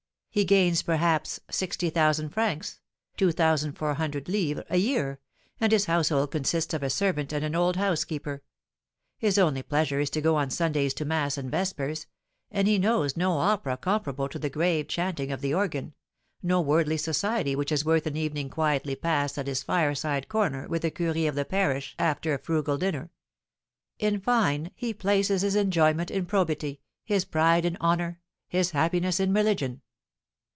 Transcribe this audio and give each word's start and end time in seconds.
He 0.33 0.45
gains, 0.45 0.81
perhaps, 0.81 1.41
sixty 1.49 1.89
thousand 1.89 2.29
francs 2.29 2.79
(2,400_l._) 3.17 4.63
a 4.69 4.77
year, 4.77 5.19
and 5.59 5.73
his 5.73 5.87
household 5.87 6.31
consists 6.31 6.73
of 6.73 6.81
a 6.81 6.89
servant 6.89 7.33
and 7.33 7.43
an 7.43 7.53
old 7.53 7.75
housekeeper. 7.75 8.41
His 9.17 9.37
only 9.37 9.61
pleasure 9.61 9.99
is 9.99 10.09
to 10.11 10.21
go 10.21 10.37
on 10.37 10.49
Sundays 10.49 10.93
to 10.93 11.03
mass 11.03 11.37
and 11.37 11.51
vespers, 11.51 12.07
and 12.49 12.65
he 12.65 12.77
knows 12.77 13.17
no 13.17 13.39
opera 13.39 13.75
comparable 13.75 14.29
to 14.29 14.39
the 14.39 14.49
grave 14.49 14.87
chanting 14.87 15.33
of 15.33 15.41
the 15.41 15.53
organ, 15.53 15.95
no 16.41 16.61
worldly 16.61 16.95
society 16.95 17.53
which 17.53 17.69
is 17.73 17.83
worth 17.83 18.07
an 18.07 18.15
evening 18.15 18.47
quietly 18.49 18.95
passed 18.95 19.37
at 19.37 19.47
his 19.47 19.63
fireside 19.63 20.29
corner 20.29 20.65
with 20.65 20.83
the 20.83 20.91
curé 20.91 21.27
of 21.27 21.35
the 21.35 21.43
parish 21.43 21.93
after 21.99 22.33
a 22.33 22.39
frugal 22.39 22.77
dinner; 22.77 23.11
in 23.99 24.17
fine, 24.21 24.71
he 24.75 24.93
places 24.93 25.41
his 25.41 25.57
enjoyment 25.57 26.09
in 26.09 26.25
probity, 26.25 26.79
his 27.03 27.25
pride 27.25 27.65
in 27.65 27.75
honour, 27.81 28.21
his 28.47 28.71
happiness 28.71 29.19
in 29.19 29.33
religion." 29.33 29.81